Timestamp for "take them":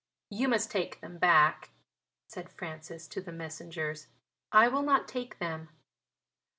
0.71-1.19, 5.07-5.69